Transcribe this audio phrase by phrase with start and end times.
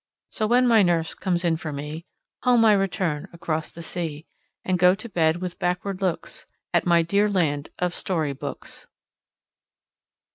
[0.31, 2.07] So when my nurse comes in for me,
[2.41, 4.25] Home I return across the sea,
[4.65, 8.87] And go to bed with backward looks At my dear land of Story books.